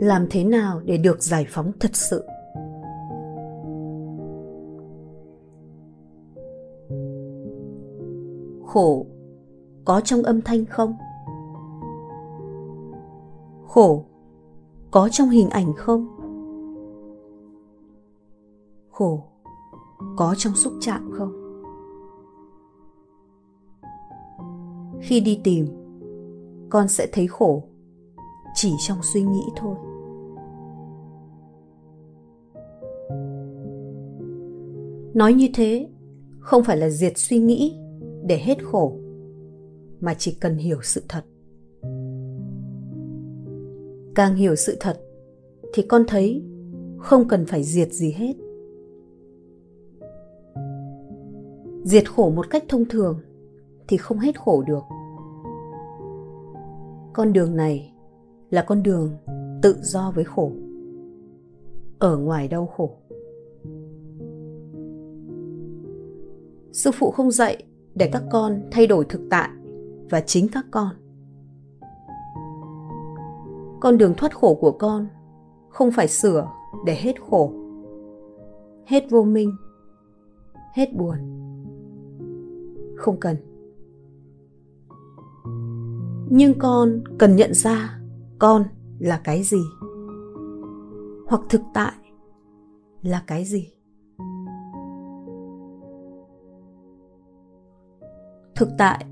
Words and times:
làm 0.00 0.26
thế 0.30 0.44
nào 0.44 0.80
để 0.84 0.96
được 0.96 1.22
giải 1.22 1.46
phóng 1.48 1.72
thật 1.80 1.96
sự? 1.96 2.24
Khổ, 8.66 9.06
có 9.84 10.00
trong 10.00 10.22
âm 10.22 10.42
thanh 10.42 10.64
không? 10.64 10.96
Khổ, 13.66 14.04
có 14.90 15.08
trong 15.12 15.28
hình 15.28 15.50
ảnh 15.50 15.72
không? 15.76 16.06
Khổ, 18.90 19.24
có 20.16 20.34
trong 20.38 20.54
xúc 20.54 20.72
chạm 20.80 21.10
không? 21.12 21.32
Khi 25.00 25.20
đi 25.20 25.40
tìm, 25.44 25.66
con 26.70 26.88
sẽ 26.88 27.06
thấy 27.12 27.26
khổ 27.26 27.62
chỉ 28.56 28.72
trong 28.78 28.98
suy 29.02 29.22
nghĩ 29.22 29.42
thôi. 29.56 29.76
Nói 35.14 35.34
như 35.34 35.48
thế, 35.54 35.88
không 36.38 36.64
phải 36.64 36.76
là 36.76 36.88
diệt 36.90 37.12
suy 37.16 37.38
nghĩ 37.38 37.78
để 38.24 38.38
hết 38.38 38.64
khổ, 38.64 38.96
mà 40.00 40.14
chỉ 40.14 40.36
cần 40.40 40.56
hiểu 40.56 40.78
sự 40.82 41.02
thật. 41.08 41.24
Càng 44.14 44.34
hiểu 44.36 44.56
sự 44.56 44.76
thật, 44.80 45.00
thì 45.74 45.82
con 45.82 46.04
thấy 46.08 46.42
không 46.98 47.28
cần 47.28 47.46
phải 47.46 47.62
diệt 47.62 47.92
gì 47.92 48.12
hết. 48.12 48.34
Diệt 51.84 52.10
khổ 52.10 52.30
một 52.30 52.50
cách 52.50 52.64
thông 52.68 52.84
thường 52.84 53.20
thì 53.88 53.96
không 53.96 54.18
hết 54.18 54.40
khổ 54.40 54.62
được. 54.66 54.82
Con 57.12 57.32
đường 57.32 57.56
này 57.56 57.92
là 58.50 58.62
con 58.62 58.82
đường 58.82 59.10
tự 59.62 59.76
do 59.82 60.12
với 60.14 60.24
khổ. 60.24 60.52
Ở 61.98 62.16
ngoài 62.16 62.48
đau 62.48 62.66
khổ. 62.66 62.96
Sư 66.72 66.90
phụ 66.94 67.10
không 67.10 67.30
dạy 67.30 67.62
để 67.94 68.10
các 68.12 68.22
con 68.32 68.60
thay 68.70 68.86
đổi 68.86 69.04
thực 69.08 69.20
tại 69.30 69.48
và 70.10 70.20
chính 70.20 70.48
các 70.52 70.66
con. 70.70 70.88
Con 73.80 73.98
đường 73.98 74.14
thoát 74.16 74.34
khổ 74.34 74.54
của 74.54 74.72
con 74.72 75.06
không 75.68 75.90
phải 75.90 76.08
sửa 76.08 76.48
để 76.86 76.94
hết 76.94 77.14
khổ, 77.30 77.52
hết 78.86 79.04
vô 79.10 79.22
minh, 79.22 79.56
hết 80.74 80.94
buồn. 80.96 81.16
Không 82.96 83.20
cần. 83.20 83.36
Nhưng 86.30 86.58
con 86.58 87.02
cần 87.18 87.36
nhận 87.36 87.54
ra 87.54 88.00
con 88.38 88.64
là 88.98 89.20
cái 89.24 89.42
gì? 89.42 89.62
Hoặc 91.26 91.40
thực 91.48 91.60
tại 91.74 91.92
là 93.02 93.22
cái 93.26 93.44
gì? 93.44 93.68
Thực 98.54 98.68
tại, 98.78 99.04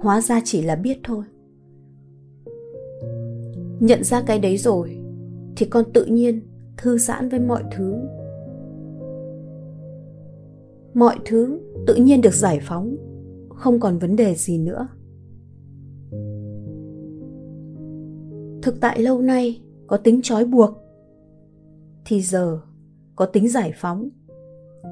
hóa 0.00 0.20
ra 0.20 0.40
chỉ 0.44 0.62
là 0.62 0.76
biết 0.76 0.98
thôi. 1.04 1.24
Nhận 3.80 4.04
ra 4.04 4.22
cái 4.26 4.38
đấy 4.38 4.56
rồi, 4.56 4.98
thì 5.56 5.66
con 5.66 5.84
tự 5.94 6.04
nhiên 6.04 6.40
thư 6.76 6.98
giãn 6.98 7.28
với 7.28 7.40
mọi 7.40 7.62
thứ. 7.72 7.94
Mọi 10.94 11.18
thứ 11.24 11.60
tự 11.86 11.94
nhiên 11.94 12.20
được 12.20 12.34
giải 12.34 12.60
phóng, 12.62 12.96
không 13.48 13.80
còn 13.80 13.98
vấn 13.98 14.16
đề 14.16 14.34
gì 14.34 14.58
nữa. 14.58 14.88
Thực 18.66 18.80
tại 18.80 19.02
lâu 19.02 19.20
nay 19.20 19.62
có 19.86 19.96
tính 19.96 20.20
trói 20.22 20.44
buộc, 20.44 20.70
thì 22.04 22.20
giờ 22.20 22.60
có 23.16 23.26
tính 23.26 23.48
giải 23.48 23.72
phóng 23.76 24.08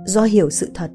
do 0.07 0.23
hiểu 0.23 0.51
sự 0.51 0.69
thật. 0.75 0.91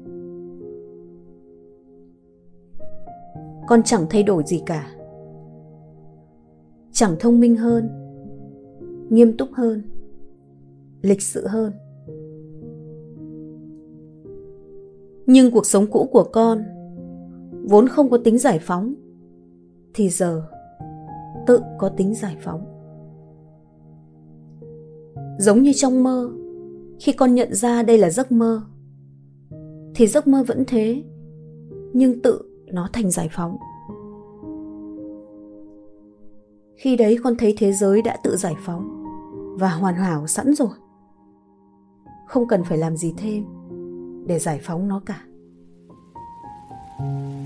Con 3.68 3.82
chẳng 3.84 4.06
thay 4.10 4.22
đổi 4.22 4.42
gì 4.46 4.62
cả. 4.66 4.90
Chẳng 6.92 7.16
thông 7.20 7.40
minh 7.40 7.56
hơn, 7.56 7.88
nghiêm 9.10 9.36
túc 9.36 9.48
hơn, 9.52 9.82
lịch 11.02 11.22
sự 11.22 11.46
hơn. 11.46 11.72
Nhưng 15.26 15.50
cuộc 15.50 15.66
sống 15.66 15.86
cũ 15.90 16.08
của 16.12 16.24
con 16.32 16.62
vốn 17.68 17.88
không 17.88 18.10
có 18.10 18.18
tính 18.24 18.38
giải 18.38 18.58
phóng, 18.62 18.94
thì 19.94 20.08
giờ 20.08 20.42
tự 21.46 21.60
có 21.78 21.88
tính 21.88 22.14
giải 22.14 22.36
phóng. 22.40 22.64
Giống 25.38 25.62
như 25.62 25.72
trong 25.74 26.02
mơ, 26.02 26.30
khi 27.00 27.12
con 27.12 27.34
nhận 27.34 27.54
ra 27.54 27.82
đây 27.82 27.98
là 27.98 28.10
giấc 28.10 28.32
mơ, 28.32 28.62
thì 29.94 30.06
giấc 30.06 30.26
mơ 30.26 30.44
vẫn 30.46 30.64
thế, 30.66 31.04
nhưng 31.92 32.22
tự 32.22 32.42
nó 32.66 32.88
thành 32.92 33.10
giải 33.10 33.28
phóng. 33.32 33.56
Khi 36.76 36.96
đấy 36.96 37.18
con 37.24 37.34
thấy 37.38 37.54
thế 37.58 37.72
giới 37.72 38.02
đã 38.02 38.16
tự 38.24 38.36
giải 38.36 38.54
phóng 38.64 39.04
và 39.58 39.68
hoàn 39.68 39.94
hảo 39.94 40.26
sẵn 40.26 40.54
rồi. 40.54 40.68
Không 42.28 42.48
cần 42.48 42.64
phải 42.64 42.78
làm 42.78 42.96
gì 42.96 43.14
thêm 43.16 43.44
để 44.26 44.38
giải 44.38 44.60
phóng 44.62 44.88
nó 44.88 45.02
cả. 45.06 45.24
thank 47.00 47.34
you 47.34 47.39